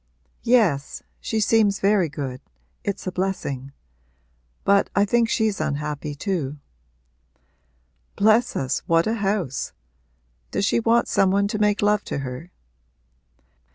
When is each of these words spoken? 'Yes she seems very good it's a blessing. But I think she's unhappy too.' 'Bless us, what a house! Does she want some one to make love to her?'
'Yes 0.41 1.03
she 1.19 1.39
seems 1.39 1.79
very 1.79 2.09
good 2.09 2.41
it's 2.83 3.05
a 3.05 3.11
blessing. 3.11 3.71
But 4.63 4.89
I 4.95 5.05
think 5.05 5.29
she's 5.29 5.61
unhappy 5.61 6.15
too.' 6.15 6.57
'Bless 8.15 8.55
us, 8.55 8.79
what 8.87 9.05
a 9.05 9.13
house! 9.13 9.73
Does 10.49 10.65
she 10.65 10.79
want 10.79 11.07
some 11.07 11.29
one 11.29 11.47
to 11.49 11.59
make 11.59 11.83
love 11.83 12.03
to 12.05 12.17
her?' 12.17 12.49